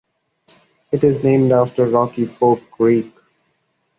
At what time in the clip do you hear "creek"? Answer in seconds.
2.71-3.13